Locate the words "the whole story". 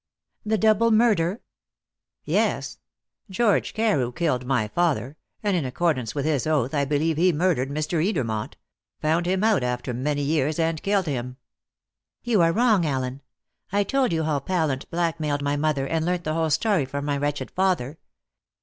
16.23-16.85